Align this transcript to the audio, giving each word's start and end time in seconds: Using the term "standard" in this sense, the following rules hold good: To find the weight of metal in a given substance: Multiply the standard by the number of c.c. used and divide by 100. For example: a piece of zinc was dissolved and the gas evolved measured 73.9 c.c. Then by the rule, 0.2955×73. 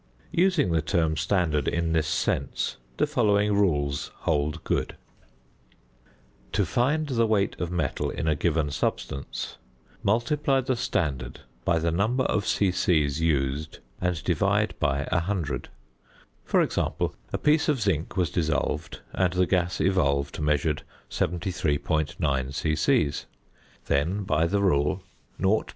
Using 0.33 0.71
the 0.71 0.81
term 0.81 1.15
"standard" 1.15 1.67
in 1.67 1.93
this 1.93 2.07
sense, 2.07 2.77
the 2.97 3.05
following 3.05 3.53
rules 3.53 4.09
hold 4.21 4.63
good: 4.63 4.95
To 6.53 6.65
find 6.65 7.05
the 7.05 7.27
weight 7.27 7.55
of 7.61 7.69
metal 7.69 8.09
in 8.09 8.27
a 8.27 8.35
given 8.35 8.71
substance: 8.71 9.59
Multiply 10.01 10.59
the 10.61 10.75
standard 10.75 11.41
by 11.63 11.77
the 11.77 11.91
number 11.91 12.23
of 12.23 12.47
c.c. 12.47 12.91
used 12.93 13.77
and 14.01 14.23
divide 14.23 14.73
by 14.79 15.07
100. 15.11 15.69
For 16.45 16.61
example: 16.61 17.13
a 17.31 17.37
piece 17.37 17.69
of 17.69 17.79
zinc 17.79 18.17
was 18.17 18.31
dissolved 18.31 19.01
and 19.13 19.33
the 19.33 19.45
gas 19.45 19.79
evolved 19.79 20.39
measured 20.39 20.81
73.9 21.11 22.53
c.c. 22.55 23.11
Then 23.85 24.23
by 24.23 24.47
the 24.47 24.63
rule, 24.63 25.03
0.2955×73. 25.39 25.65